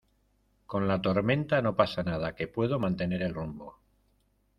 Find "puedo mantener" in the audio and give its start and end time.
2.47-3.21